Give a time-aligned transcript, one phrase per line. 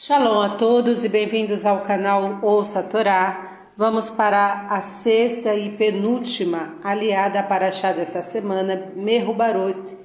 [0.00, 3.66] Shalom a todos e bem-vindos ao canal Ouça a Torá.
[3.76, 9.98] Vamos para a sexta e penúltima aliada para chá desta semana, Merubarot,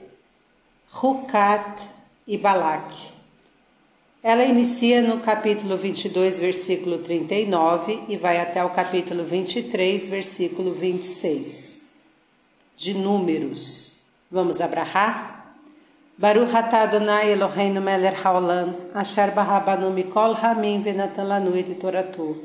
[0.92, 1.84] Hukat
[2.26, 2.92] e Balak.
[4.24, 11.84] Ela inicia no capítulo 22, versículo 39 e vai até o capítulo 23, versículo 26.
[12.76, 14.00] De Números.
[14.32, 15.43] Vamos abrahar?
[16.16, 22.38] Baruch atah Adonai Eloheinu melech haolam, asher barabanu mikol hamim venatan lanu toratu.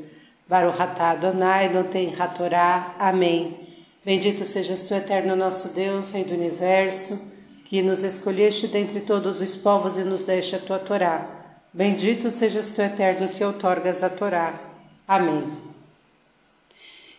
[0.49, 2.95] Baruch atah Adonai noten hatorá.
[2.97, 3.55] Amém.
[4.03, 7.19] Bendito sejas tu, eterno nosso Deus, Rei do Universo,
[7.65, 11.27] que nos escolheste dentre todos os povos e nos deste a tua Torá.
[11.71, 14.55] Bendito sejas tu, eterno, que outorgas a Torá.
[15.07, 15.43] Amém.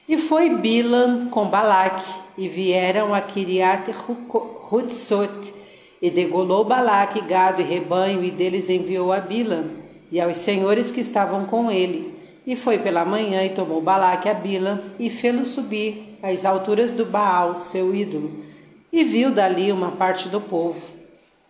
[0.08, 3.94] E foi Bilam com Balaque, e vieram a Kiriat
[4.72, 5.59] Hutzot,
[6.00, 9.70] e degolou Balaque gado e rebanho, e deles enviou a Bilam,
[10.10, 12.14] e aos senhores que estavam com ele.
[12.46, 17.04] E foi pela manhã e tomou Balaque a Bilam, e fê-lo subir às alturas do
[17.04, 18.44] Baal, seu ídolo.
[18.92, 20.80] E viu dali uma parte do povo.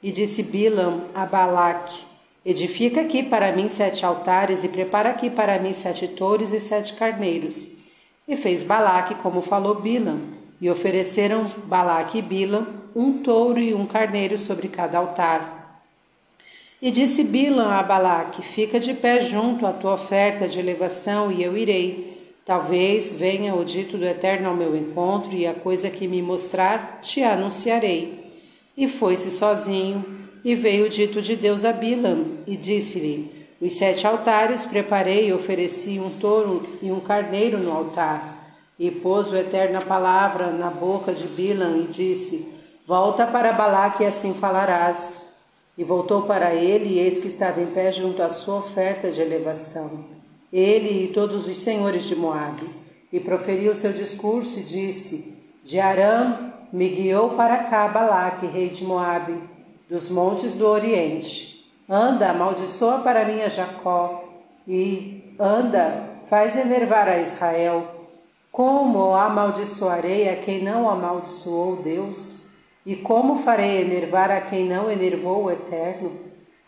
[0.03, 2.11] E disse Bilam a Balaque,
[2.45, 6.95] Edifica aqui para mim sete altares, e prepara aqui para mim sete touros e sete
[6.95, 7.69] carneiros.
[8.27, 10.21] E fez Balaque como falou Bilam,
[10.59, 15.61] e ofereceram Balaque e Bilam um touro e um carneiro sobre cada altar.
[16.83, 21.43] E disse Bilam a Balaque: Fica de pé junto à tua oferta de elevação, e
[21.43, 22.19] eu irei.
[22.45, 27.01] Talvez venha o dito do Eterno ao meu encontro, e a coisa que me mostrar
[27.03, 28.33] te anunciarei.
[28.77, 30.05] E foi-se sozinho,
[30.43, 33.31] e veio o dito de Deus a Bilam, e disse-lhe:
[33.61, 38.39] Os sete altares preparei e ofereci um touro e um carneiro no altar.
[38.79, 42.60] E pôs o Eterno a palavra na boca de Bilam e disse:
[42.91, 45.19] Volta para Balaque e assim falarás.
[45.79, 49.21] E voltou para ele, e eis que estava em pé junto à sua oferta de
[49.21, 50.07] elevação,
[50.53, 52.69] ele e todos os senhores de Moabe.
[53.13, 58.83] E proferiu seu discurso e disse: De Arã me guiou para cá Balaque, rei de
[58.83, 59.41] Moabe,
[59.89, 61.71] dos montes do Oriente.
[61.89, 64.25] Anda, amaldiçoa para mim a Jacó,
[64.67, 67.87] e anda, faz enervar a Israel.
[68.51, 72.50] Como amaldiçoarei a quem não amaldiçoou Deus?
[72.85, 76.13] E como farei enervar a quem não enervou o Eterno?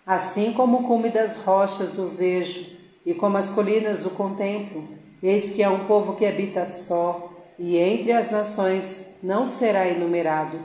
[0.06, 2.66] Assim como o cume das rochas o vejo,
[3.04, 4.86] e como as colinas o contemplo,
[5.22, 10.58] eis que é um povo que habita só, e entre as nações não será enumerado.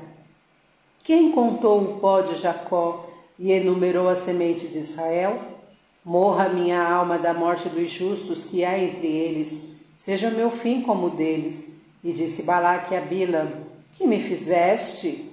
[1.04, 3.08] Quem contou o pó de Jacó
[3.40, 5.40] e enumerou a semente de Israel?
[6.04, 9.66] Morra minha alma da morte dos justos que há entre eles,
[9.96, 11.78] seja meu fim como o deles.
[12.04, 13.50] E disse Balaque a Bilam:
[13.94, 15.27] Que me fizeste?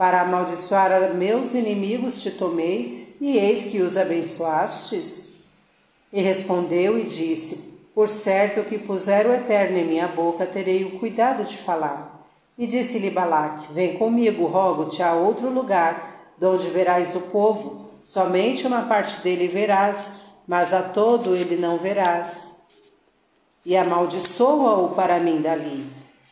[0.00, 5.32] Para amaldiçoar a meus inimigos te tomei, e eis que os abençoastes?
[6.10, 10.98] E respondeu e disse: Por certo que puser o Eterno em minha boca, terei o
[10.98, 12.26] cuidado de falar.
[12.56, 18.84] E disse-lhe Balaque: Vem comigo, rogo-te a outro lugar, donde verás o povo, somente uma
[18.84, 22.56] parte dele verás, mas a todo ele não verás.
[23.66, 25.84] E amaldiçoa-o para mim dali,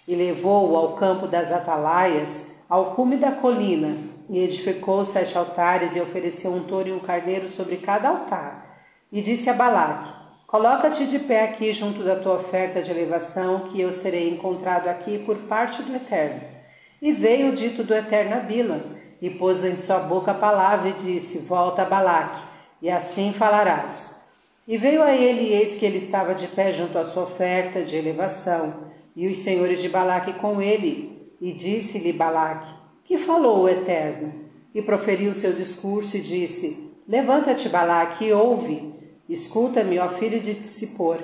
[0.06, 3.96] e levou-o ao campo das atalaias, ao cume da colina,
[4.28, 8.84] e edificou sete altares e ofereceu um touro e um carneiro sobre cada altar.
[9.10, 10.12] E disse a Balaque:
[10.46, 15.18] Coloca-te de pé aqui junto da tua oferta de elevação, que eu serei encontrado aqui
[15.18, 16.42] por parte do Eterno.
[17.00, 18.80] E veio o dito do Eterno a Bila,
[19.20, 22.42] e pôs em sua boca a palavra e disse: Volta a Balaque,
[22.82, 24.20] e assim falarás.
[24.66, 27.82] E veio a ele, e eis que ele estava de pé junto à sua oferta
[27.82, 32.72] de elevação, e os senhores de Balaque com ele, e disse-lhe Balaque:
[33.04, 34.32] Que falou o Eterno?
[34.74, 38.92] E proferiu seu discurso e disse: Levanta-te, Balaque, e ouve.
[39.28, 41.18] Escuta-me, ó filho de Dissipor.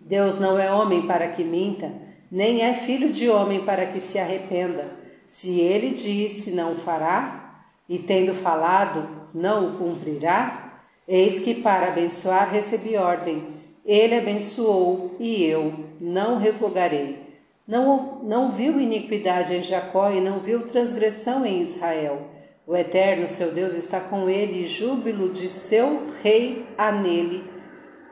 [0.00, 1.92] Deus não é homem para que minta,
[2.30, 4.96] nem é filho de homem para que se arrependa.
[5.26, 10.82] Se ele disse, não fará, e tendo falado, não o cumprirá?
[11.06, 13.46] Eis que para abençoar recebi ordem.
[13.84, 17.27] Ele abençoou, e eu não revogarei.
[17.68, 22.22] Não, não viu iniquidade em Jacó e não viu transgressão em Israel.
[22.66, 27.44] O Eterno, seu Deus, está com ele e júbilo de seu rei há nele.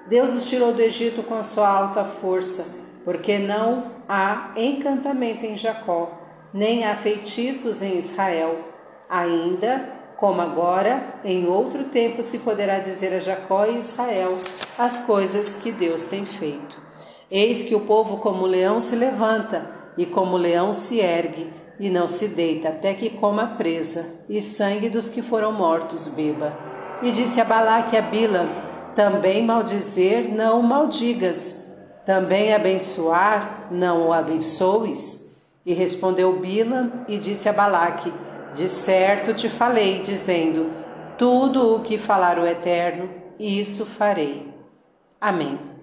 [0.06, 2.67] Deus os tirou do Egito com a sua alta força,
[3.03, 6.20] porque não há encantamento em Jacó,
[6.52, 8.59] nem há feitiços em Israel.
[9.09, 14.38] Ainda, como agora, em outro tempo se poderá dizer a Jacó e Israel
[14.76, 16.86] as coisas que Deus tem feito.
[17.31, 19.69] Eis que o povo como leão se levanta,
[19.99, 24.40] e como leão se ergue, e não se deita até que coma a presa, e
[24.40, 26.56] sangue dos que foram mortos beba.
[27.02, 28.46] E disse a Balaque a Bila:
[28.94, 31.62] Também maldizer, não o maldigas.
[32.05, 35.37] Também abençoar, não o abençoes.
[35.64, 38.12] E respondeu Bilam e disse a Balaque:
[38.55, 40.70] De certo te falei, dizendo:
[41.19, 44.49] Tudo o que falar o Eterno, isso farei.
[45.20, 45.75] Amém.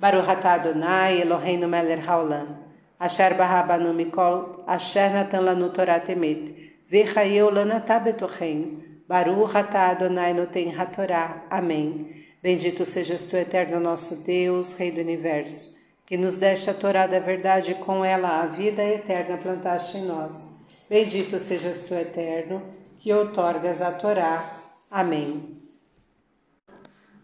[0.00, 2.56] Baruch atah Adonai Eloheinu melech haolam.
[2.98, 6.72] Asher barabanu mikol, asher natan lanu Torah temet.
[6.90, 8.82] Vechayeu lanatá betocheinu.
[9.06, 11.44] Baruch atah Adonai noten hatorá.
[11.50, 12.24] Amém.
[12.42, 15.78] Bendito sejas tu, eterno nosso Deus, Rei do Universo
[16.10, 20.06] que nos deste a Torá da verdade e com ela a vida eterna plantaste em
[20.06, 20.52] nós.
[20.88, 22.60] Bendito sejas tu, eterno,
[22.98, 24.44] que outorgas a Torá.
[24.90, 25.59] Amém.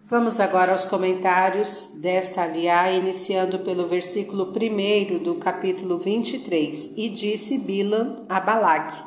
[0.08, 6.92] Vamos agora aos comentários desta aliá, iniciando pelo versículo 1 do capítulo 23.
[6.96, 9.02] E disse Bilam a Balaque.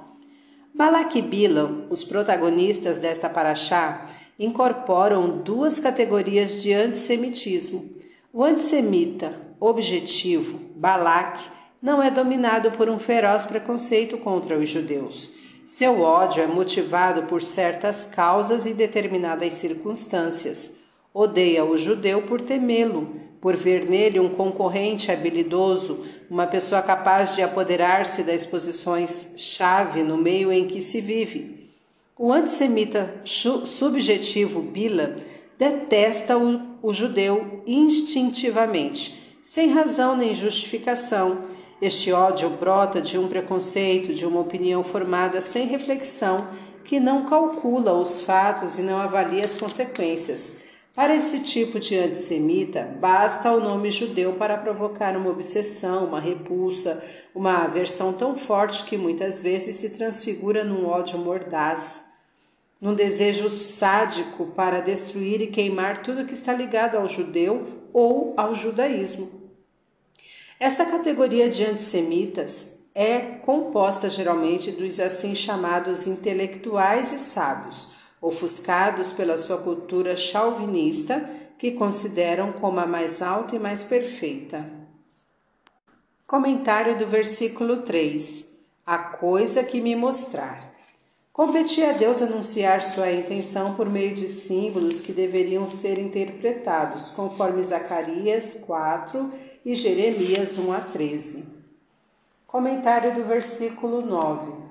[0.75, 7.95] Balaque e Bilam, os protagonistas desta paraxá, incorporam duas categorias de antissemitismo.
[8.33, 11.47] O antissemita, objetivo, Balaque,
[11.81, 15.31] não é dominado por um feroz preconceito contra os judeus.
[15.65, 20.78] Seu ódio é motivado por certas causas e determinadas circunstâncias.
[21.13, 27.41] Odeia o judeu por temê-lo, por ver nele um concorrente habilidoso, uma pessoa capaz de
[27.41, 31.71] apoderar-se das posições-chave no meio em que se vive.
[32.17, 35.17] O antissemita subjetivo Bila
[35.57, 39.19] detesta o, o judeu instintivamente
[39.49, 41.45] sem razão nem justificação.
[41.81, 46.49] Este ódio brota de um preconceito, de uma opinião formada sem reflexão,
[46.83, 50.68] que não calcula os fatos e não avalia as consequências.
[50.99, 57.01] Para esse tipo de antissemita, basta o nome judeu para provocar uma obsessão, uma repulsa,
[57.33, 62.03] uma aversão tão forte que muitas vezes se transfigura num ódio mordaz,
[62.81, 68.53] num desejo sádico para destruir e queimar tudo que está ligado ao judeu ou ao
[68.53, 69.31] judaísmo.
[70.59, 79.37] Esta categoria de antissemitas é composta geralmente dos assim chamados intelectuais e sábios, ofuscados pela
[79.37, 84.69] sua cultura chauvinista, que consideram como a mais alta e mais perfeita.
[86.25, 88.53] Comentário do versículo 3:
[88.85, 90.69] A coisa que me mostrar.
[91.33, 97.63] Competia a Deus anunciar sua intenção por meio de símbolos que deveriam ser interpretados, conforme
[97.63, 99.31] Zacarias 4
[99.65, 101.45] e Jeremias 1 a 13.
[102.45, 104.68] Comentário do versículo 9.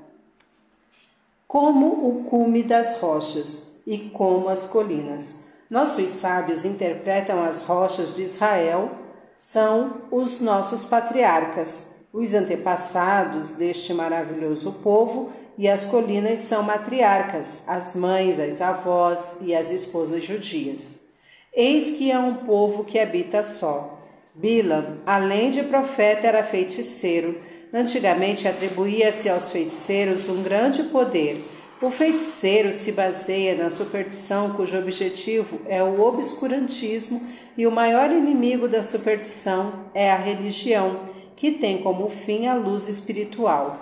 [1.48, 5.46] Como o cume das rochas e como as colinas.
[5.70, 8.90] Nossos sábios interpretam as rochas de Israel
[9.34, 17.96] são os nossos patriarcas, os antepassados deste maravilhoso povo, e as colinas são matriarcas, as
[17.96, 21.06] mães, as avós e as esposas judias.
[21.52, 23.98] Eis que é um povo que habita só,
[24.34, 27.40] Bilam, além de profeta, era feiticeiro.
[27.72, 31.44] Antigamente atribuía-se aos feiticeiros um grande poder.
[31.82, 37.22] O feiticeiro se baseia na superstição, cujo objetivo é o obscurantismo,
[37.56, 41.00] e o maior inimigo da superstição é a religião,
[41.36, 43.78] que tem como fim a luz espiritual,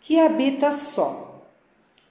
[0.00, 1.42] que habita só.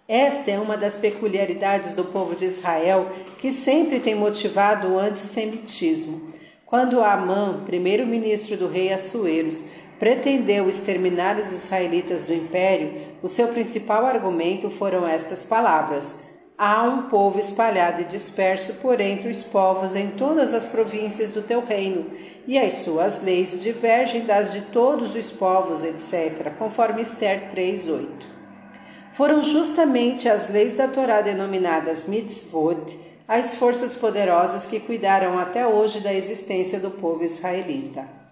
[0.07, 3.09] Esta é uma das peculiaridades do povo de Israel
[3.39, 6.33] que sempre tem motivado o antissemitismo.
[6.65, 9.63] Quando Amã, primeiro-ministro do rei Assueros,
[10.03, 12.91] pretendeu exterminar os israelitas do império,
[13.21, 16.19] o seu principal argumento foram estas palavras:
[16.57, 21.41] Há um povo espalhado e disperso por entre os povos em todas as províncias do
[21.41, 22.07] teu reino,
[22.45, 28.27] e as suas leis divergem das de todos os povos, etc., conforme Esther 3:8.
[29.13, 32.93] Foram justamente as leis da Torá denominadas mitzvot
[33.25, 38.22] as forças poderosas que cuidaram até hoje da existência do povo israelita.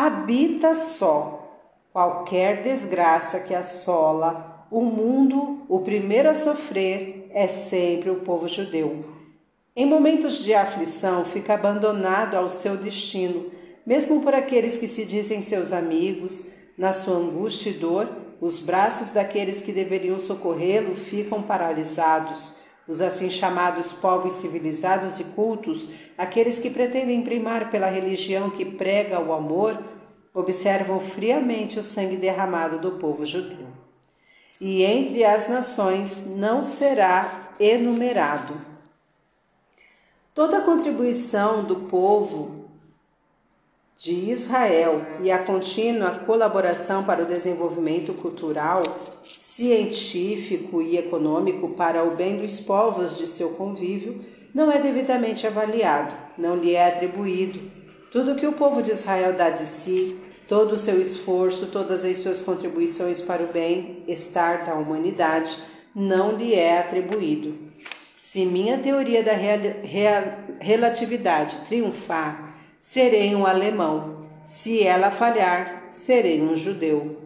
[0.00, 1.58] Habita só.
[1.92, 9.04] Qualquer desgraça que assola o mundo, o primeiro a sofrer é sempre o povo judeu.
[9.74, 13.50] Em momentos de aflição, fica abandonado ao seu destino,
[13.84, 18.08] mesmo por aqueles que se dizem seus amigos, na sua angústia e dor,
[18.40, 22.54] os braços daqueles que deveriam socorrê-lo ficam paralisados
[22.88, 29.20] os assim chamados povos civilizados e cultos, aqueles que pretendem primar pela religião que prega
[29.20, 29.78] o amor,
[30.32, 33.66] observam friamente o sangue derramado do povo judeu.
[34.58, 38.54] E entre as nações não será enumerado.
[40.34, 42.68] Toda a contribuição do povo
[43.98, 48.80] de Israel e a contínua colaboração para o desenvolvimento cultural,
[49.58, 54.24] científico e econômico para o bem dos povos de seu convívio
[54.54, 57.68] não é devidamente avaliado, não lhe é atribuído.
[58.12, 60.16] Tudo que o povo de Israel dá de si,
[60.48, 65.58] todo o seu esforço, todas as suas contribuições para o bem-estar da humanidade,
[65.92, 67.58] não lhe é atribuído.
[68.16, 70.22] Se minha teoria da real, real,
[70.60, 74.24] relatividade triunfar, serei um alemão.
[74.44, 77.16] Se ela falhar, serei um judeu.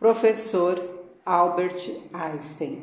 [0.00, 2.82] Professor Albert Einstein.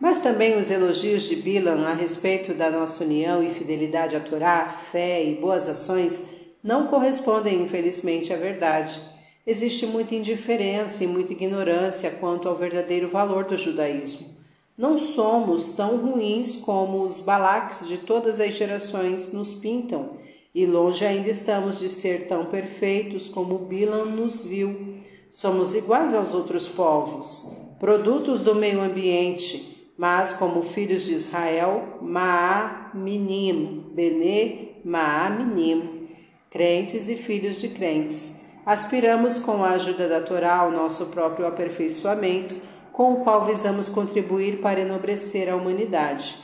[0.00, 4.80] Mas também os elogios de Bilan a respeito da nossa união e fidelidade à Torá,
[4.90, 6.26] fé e boas ações
[6.62, 9.00] não correspondem, infelizmente, à verdade.
[9.46, 14.28] Existe muita indiferença e muita ignorância quanto ao verdadeiro valor do judaísmo.
[14.76, 20.18] Não somos tão ruins como os balaques de todas as gerações nos pintam,
[20.54, 24.98] e longe ainda estamos de ser tão perfeitos como Bilan nos viu.
[25.30, 32.90] Somos iguais aos outros povos, produtos do meio ambiente, mas como filhos de Israel, Maá
[32.92, 36.08] Minim, Bene Maá Minim,
[36.50, 38.42] crentes e filhos de crentes.
[38.66, 42.54] Aspiramos com a ajuda da Torá ao nosso próprio aperfeiçoamento,
[42.92, 46.36] com o qual visamos contribuir para enobrecer a humanidade.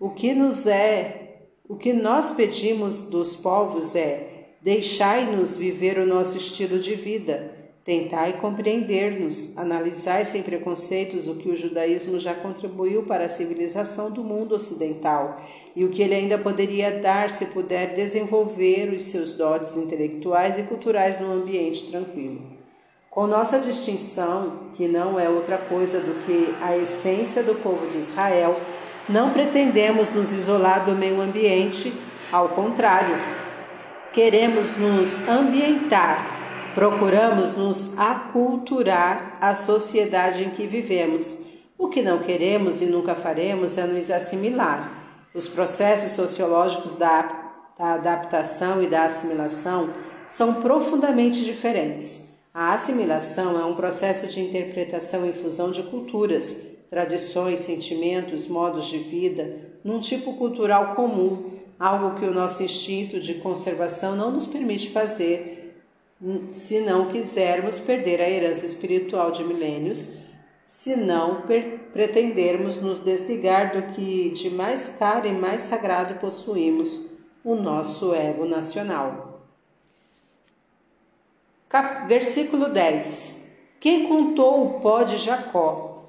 [0.00, 6.38] O que nos é, o que nós pedimos dos povos é: deixai-nos viver o nosso
[6.38, 7.57] estilo de vida
[7.88, 14.22] Tentai compreender-nos, analisai sem preconceitos o que o judaísmo já contribuiu para a civilização do
[14.22, 15.40] mundo ocidental
[15.74, 20.64] e o que ele ainda poderia dar se puder desenvolver os seus dotes intelectuais e
[20.64, 22.42] culturais num ambiente tranquilo.
[23.10, 27.96] Com nossa distinção, que não é outra coisa do que a essência do povo de
[27.96, 28.60] Israel,
[29.08, 31.90] não pretendemos nos isolar do meio ambiente,
[32.30, 33.16] ao contrário,
[34.12, 36.37] queremos nos ambientar
[36.78, 41.40] Procuramos nos aculturar à sociedade em que vivemos.
[41.76, 45.26] O que não queremos e nunca faremos é nos assimilar.
[45.34, 47.22] Os processos sociológicos da,
[47.76, 49.92] da adaptação e da assimilação
[50.24, 52.38] são profundamente diferentes.
[52.54, 58.98] A assimilação é um processo de interpretação e fusão de culturas, tradições, sentimentos, modos de
[58.98, 64.90] vida, num tipo cultural comum, algo que o nosso instinto de conservação não nos permite
[64.90, 65.57] fazer
[66.50, 70.18] se não quisermos perder a herança espiritual de milênios,
[70.66, 71.42] se não
[71.92, 77.06] pretendermos nos desligar do que de mais caro e mais sagrado possuímos,
[77.44, 79.42] o nosso ego nacional.
[81.68, 83.46] Cap versículo 10.
[83.80, 86.04] Quem contou o pó de Jacó?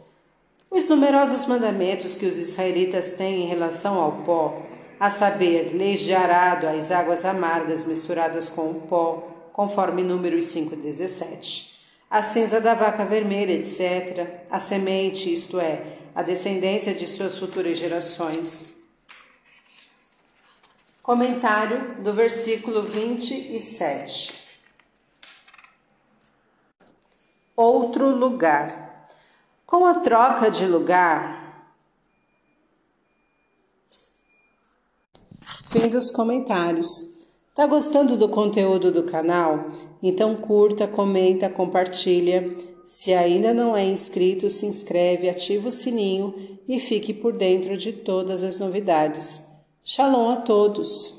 [0.71, 4.61] Os numerosos mandamentos que os israelitas têm em relação ao pó,
[4.99, 10.73] a saber, leis de arado, as águas amargas misturadas com o pó, conforme números 5
[10.73, 11.83] e 17.
[12.09, 14.45] A cinza da vaca vermelha, etc.
[14.49, 18.77] A semente, isto é, a descendência de suas futuras gerações.
[21.03, 24.47] Comentário do versículo 27.
[27.53, 29.09] Outro lugar.
[29.65, 31.67] Com a troca de lugar.
[35.41, 37.18] Fim dos comentários.
[37.59, 39.71] Tá gostando do conteúdo do canal?
[40.01, 42.49] Então curta, comenta, compartilha.
[42.85, 46.33] Se ainda não é inscrito, se inscreve, ativa o sininho
[46.69, 49.45] e fique por dentro de todas as novidades.
[49.83, 51.18] Shalom a todos!